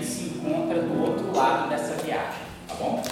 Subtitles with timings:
[0.00, 3.02] gente se encontra do outro lado dessa viagem, tá bom?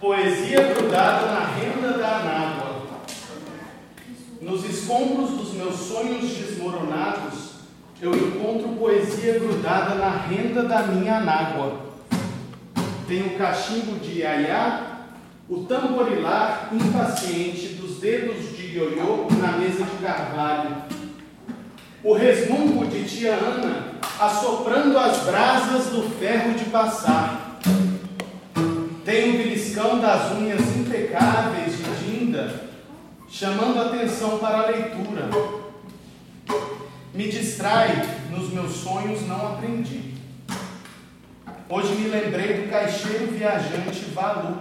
[0.00, 2.86] Poesia grudada na renda da anágua.
[4.40, 7.50] Nos escombros dos meus sonhos desmoronados,
[8.00, 11.80] eu encontro poesia grudada na renda da minha anágua.
[13.06, 15.00] Tem o cachimbo de iaiá,
[15.46, 20.76] o tamborilar impaciente dos dedos de ioiô na mesa de carvalho.
[22.02, 27.50] O resmungo de tia Ana assoprando as brasas do ferro de passar
[29.10, 32.64] tem o beliscão das unhas impecáveis de Dinda,
[33.28, 35.30] chamando atenção para a leitura.
[37.14, 40.14] Me distrai, nos meus sonhos não aprendi.
[41.68, 44.58] Hoje me lembrei do caixeiro viajante Valu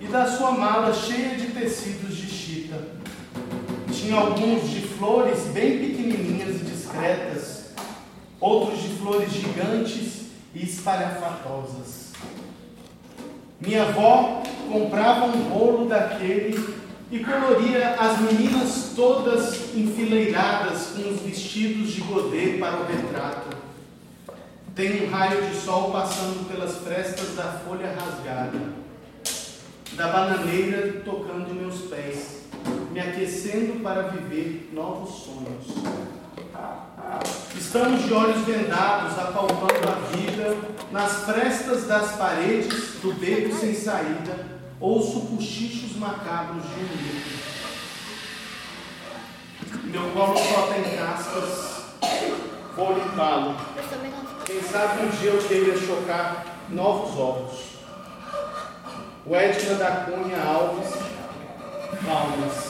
[0.00, 2.80] e da sua mala cheia de tecidos de chita.
[3.92, 7.70] Tinha alguns de flores bem pequenininhas e discretas,
[8.38, 11.99] outros de flores gigantes e espalhafatosas.
[13.60, 21.90] Minha avó comprava um bolo daquele e coloria as meninas todas enfileiradas com os vestidos
[21.90, 23.56] de godê para o retrato.
[24.74, 28.58] Tem um raio de sol passando pelas frestas da folha rasgada,
[29.92, 32.44] da bananeira tocando meus pés,
[32.92, 35.84] me aquecendo para viver novos sonhos.
[37.56, 40.56] Estamos de olhos vendados, apalpando a vida
[40.90, 44.46] nas frestas das paredes do beco sem saída,
[44.80, 47.40] ouço cochichos macabros de um livro.
[49.84, 51.84] Meu colo só tem cascas,
[52.76, 53.56] vou limpá-lo.
[54.44, 57.60] Quem sabe um dia eu queira chocar novos ovos.
[59.26, 60.92] O Edna da Cunha Alves,
[62.04, 62.69] palmas.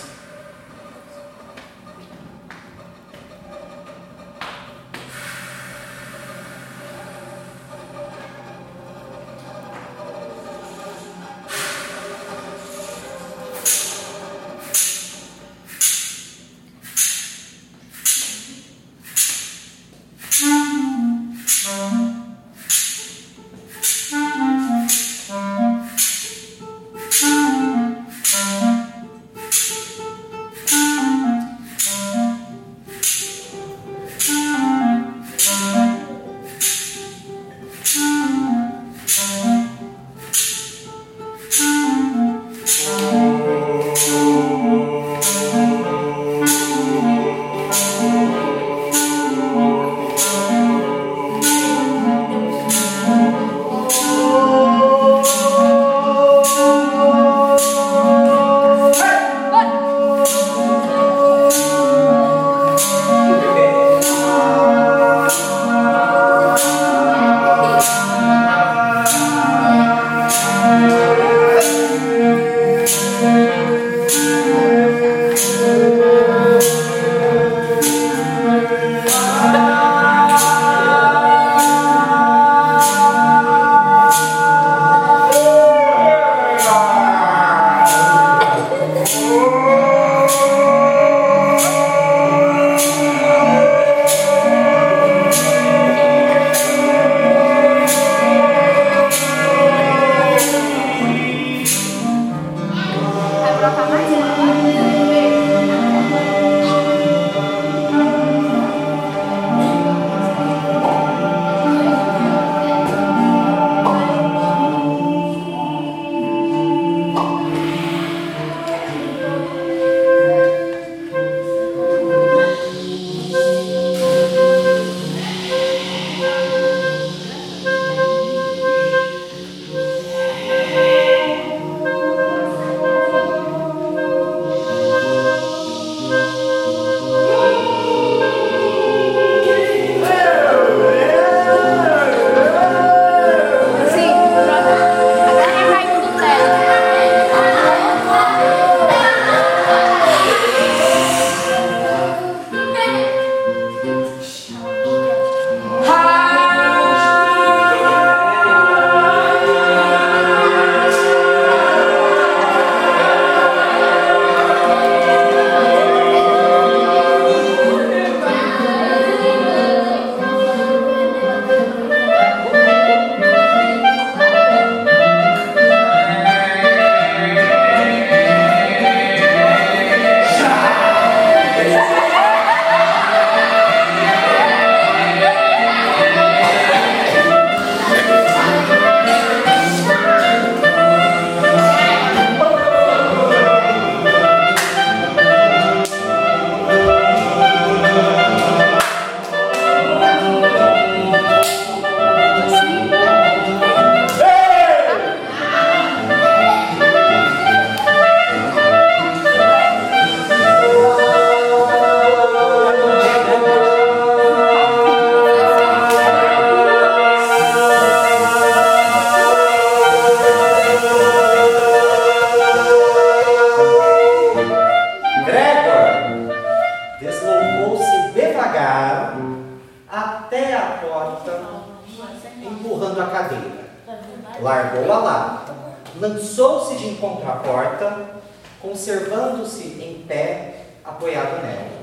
[238.61, 241.81] conservando-se em pé, apoiado nela.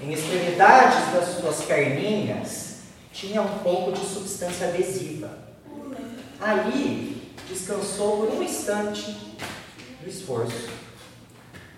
[0.00, 2.80] Em extremidades das suas perninhas
[3.12, 5.30] tinha um pouco de substância adesiva.
[6.40, 9.36] Ali descansou por um instante
[10.00, 10.70] do esforço,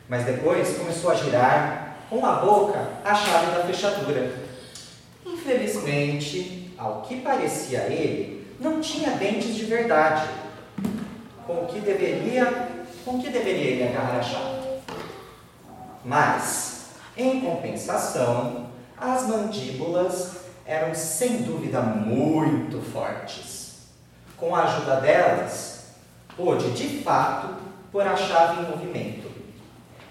[0.08, 4.32] mas depois começou a girar com a boca a chave da fechadura.
[5.26, 10.26] Infelizmente, ao que parecia ele, não tinha dentes de verdade,
[11.46, 14.80] com o que deveria com que deveria ele agarrar a chave?
[16.04, 18.66] Mas, em compensação,
[18.98, 20.32] as mandíbulas
[20.66, 23.88] eram sem dúvida muito fortes.
[24.36, 25.88] Com a ajuda delas,
[26.36, 27.54] pôde de fato
[27.92, 29.30] pôr a chave em movimento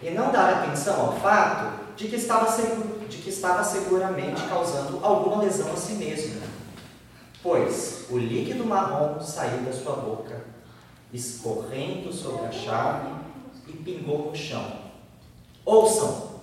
[0.01, 5.03] e não dar atenção ao fato de que estava, seguro, de que estava seguramente causando
[5.03, 6.41] alguma lesão a si mesmo,
[7.41, 10.53] pois o líquido marrom saiu da sua boca
[11.13, 13.13] escorrendo sobre a chave
[13.67, 14.79] e pingou no chão.
[15.63, 16.33] Ouçam!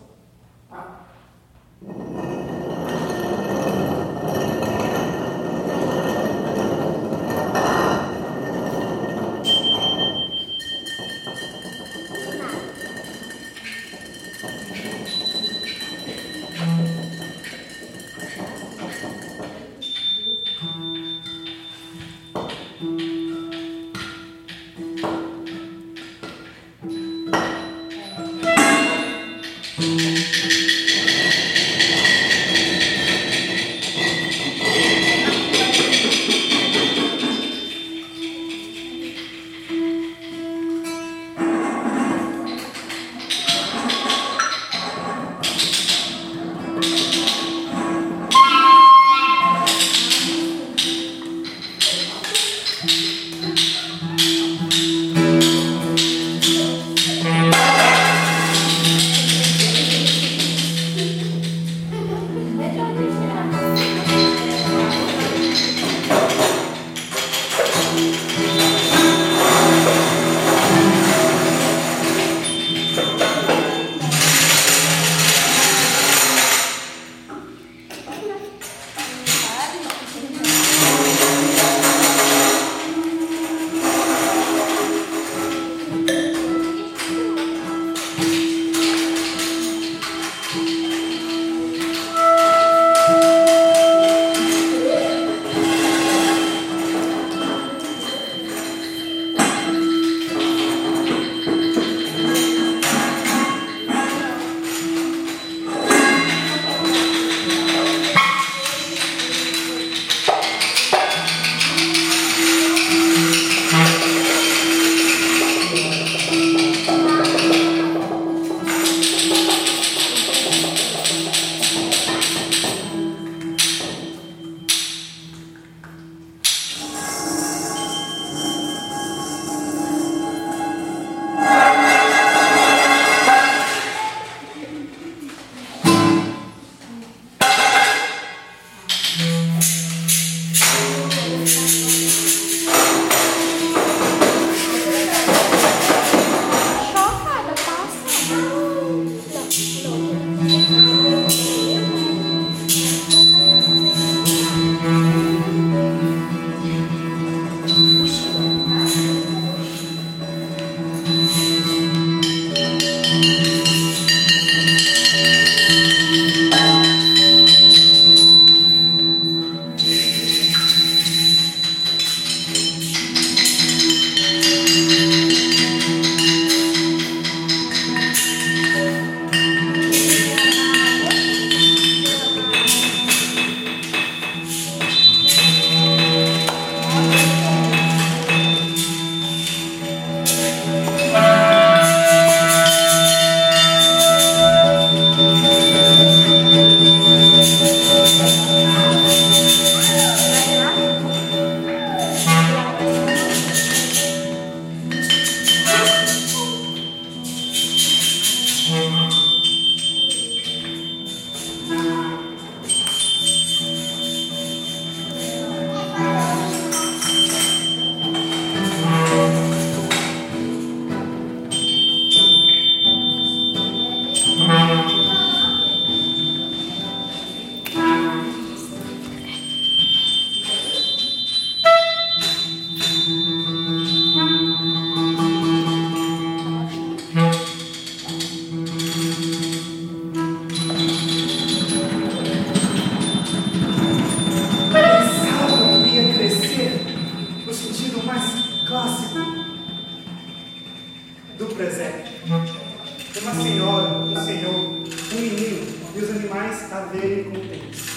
[256.80, 257.90] haver recompensas.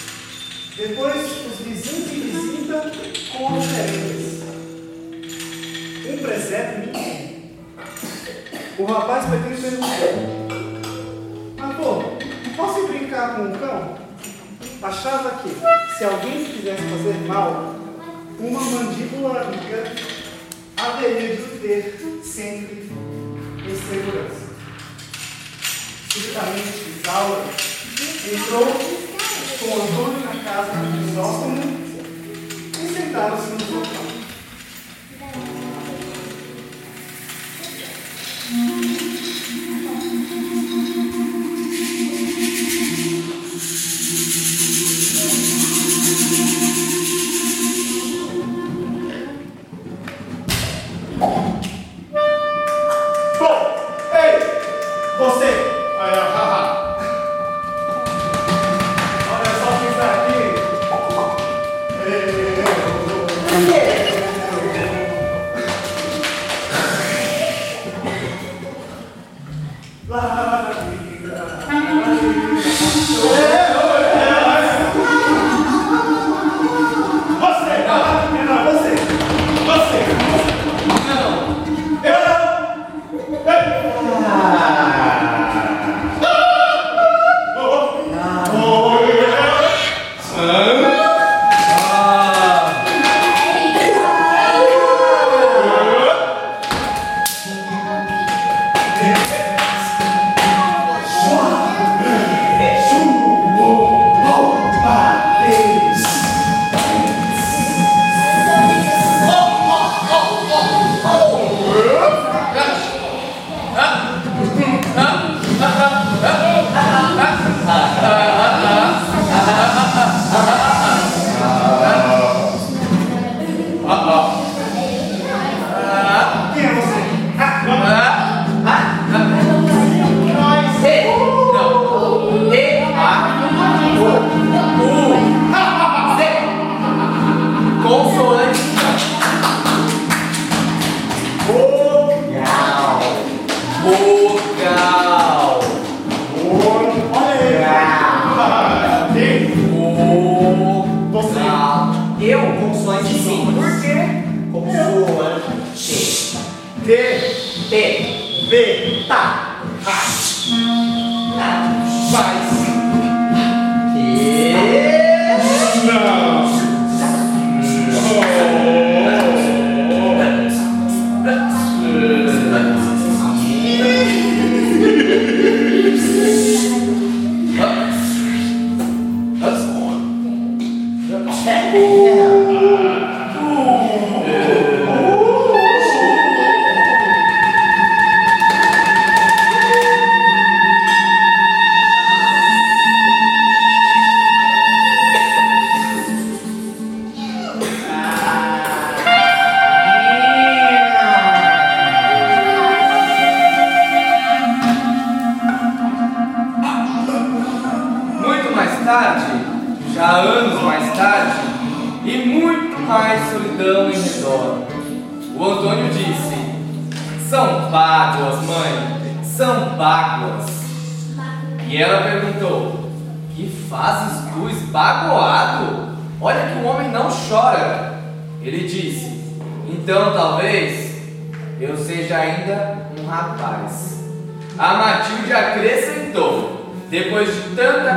[0.76, 2.90] Depois, os vizinhos e visita
[3.32, 4.42] com oferendas.
[6.06, 6.92] Um presépio.
[8.78, 10.54] O rapaz pretende ter um cão.
[11.56, 12.02] Mas, pô,
[12.56, 13.98] posso brincar com um cão?
[14.82, 15.48] Achava que,
[15.96, 17.76] se alguém quisesse fazer mal,
[18.38, 19.92] uma mandíbula amiga
[20.76, 22.90] haveria de ter sempre
[23.64, 24.44] em segurança.
[26.10, 28.66] Subitamente, Isaura Entrou
[29.60, 31.62] com Antônio na casa do Crisóstomo
[32.72, 34.03] e sentaram-se no sofá.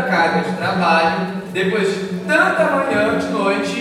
[0.07, 1.17] Carga de trabalho,
[1.53, 3.75] depois de tanta manhã de noite,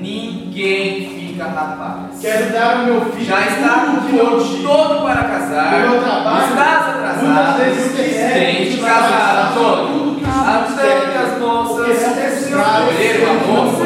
[0.00, 2.20] ninguém fica rapaz.
[2.20, 4.02] Quero dar ao meu filho Já está com o
[4.62, 5.74] todo para casar.
[5.74, 7.58] O meu trabalho, Estás atrasado.
[7.58, 10.14] vezes eu Tem quero de casar, tudo Antônio.
[10.16, 13.84] que Há você tantas Porque moças escolheram a moça,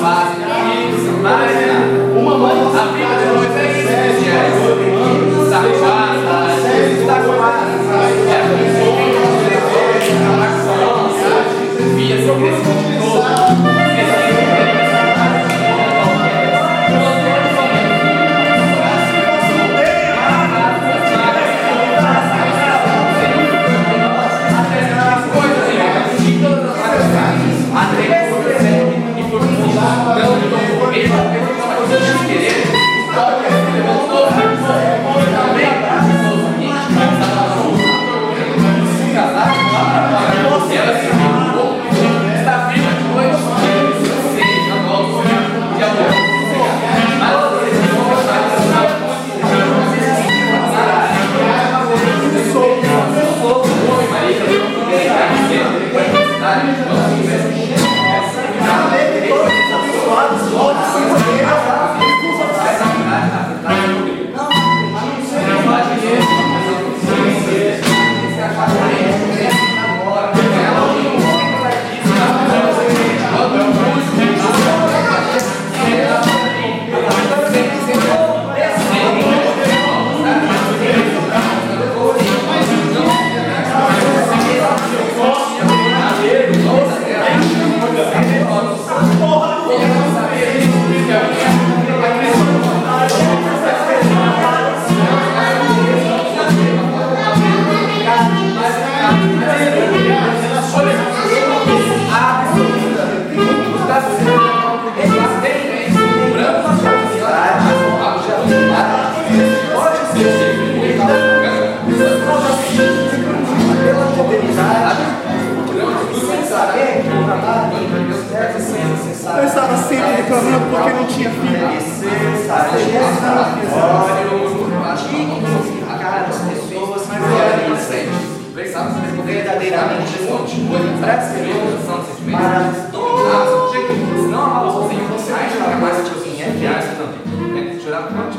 [0.00, 2.18] fazem isso, mais nada.
[2.18, 4.66] Uma mãe A vida de Moisés é isso,
[5.44, 6.18] Está quase,
[7.00, 7.75] está quase.
[12.28, 12.75] 嗯。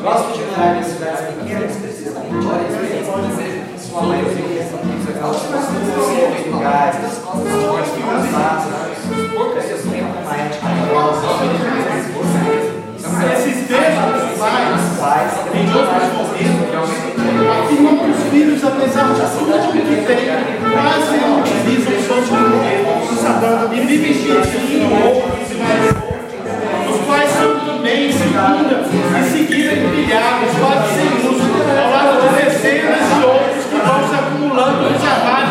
[0.07, 2.39] Gosto de morar em cidades pequenas, precisamente.
[2.47, 4.79] Pode ser sua ou filha são
[6.49, 8.71] lugares, esportes que usados,
[9.53, 11.27] pessoas têm uma ética amorosa,
[13.35, 16.71] Esses mesmos pais, pais, em outros momentos,
[17.59, 20.23] afirmam que os filhos, apesar de tudo que têm,
[20.71, 22.95] quase não utilizam seus dinheiros
[23.73, 25.36] e vivem pedindo outros
[28.27, 28.83] segunda,
[29.19, 31.07] e seguida empilhados, quase sem
[31.79, 35.46] ao lado de dezenas de outros que vão se acumulando nos armários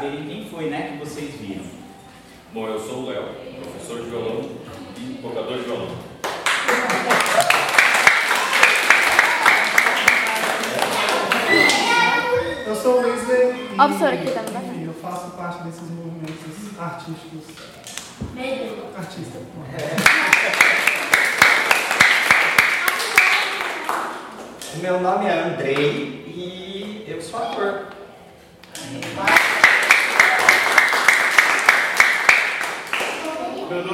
[0.00, 1.64] saberem quem foi, né, que vocês viram.
[2.54, 4.50] Bom, eu sou o Léo, professor de violão
[4.96, 5.88] e tocador de violão.
[12.66, 13.68] Eu sou o Wesley
[14.78, 17.44] e eu faço parte desses movimentos artísticos.
[18.32, 19.38] Meio Artista.
[19.76, 19.96] É.
[24.80, 27.86] Meu nome é Andrei e eu sou ator.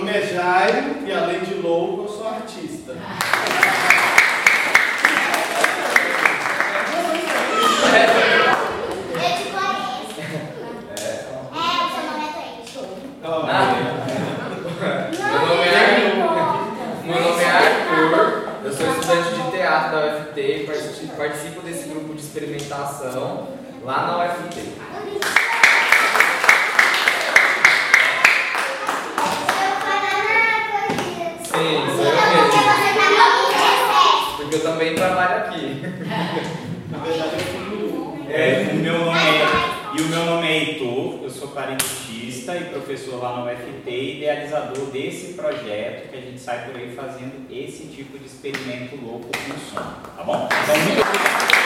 [0.07, 2.95] almejai e além de louco, eu sou artista.
[44.93, 49.59] desse projeto que a gente sai por aí fazendo esse tipo de experimento louco com
[49.59, 49.77] som,
[50.17, 50.49] tá bom?
[50.51, 51.66] Então, muito obrigado.